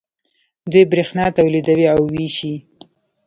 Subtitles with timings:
[0.71, 2.53] دوی بریښنا تولیدوي او ویشي.